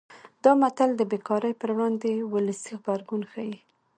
دا 0.43 0.51
متل 0.61 0.89
د 0.97 1.01
بې 1.09 1.19
کارۍ 1.27 1.53
پر 1.61 1.69
وړاندې 1.75 2.11
ولسي 2.33 2.71
غبرګون 2.79 3.21
ښيي 3.31 3.55